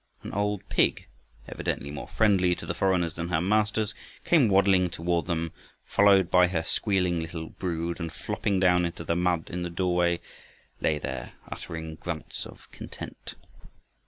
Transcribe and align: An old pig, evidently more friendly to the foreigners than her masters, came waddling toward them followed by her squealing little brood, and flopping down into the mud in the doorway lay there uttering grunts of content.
An 0.23 0.33
old 0.33 0.67
pig, 0.67 1.05
evidently 1.47 1.91
more 1.91 2.07
friendly 2.07 2.55
to 2.55 2.65
the 2.65 2.73
foreigners 2.73 3.13
than 3.13 3.27
her 3.29 3.39
masters, 3.39 3.93
came 4.25 4.47
waddling 4.49 4.89
toward 4.89 5.27
them 5.27 5.51
followed 5.85 6.31
by 6.31 6.47
her 6.47 6.63
squealing 6.63 7.19
little 7.19 7.49
brood, 7.49 7.99
and 7.99 8.11
flopping 8.11 8.59
down 8.59 8.83
into 8.83 9.03
the 9.03 9.15
mud 9.15 9.51
in 9.51 9.61
the 9.61 9.69
doorway 9.69 10.19
lay 10.79 10.97
there 10.97 11.33
uttering 11.51 11.97
grunts 11.99 12.47
of 12.47 12.67
content. 12.71 13.35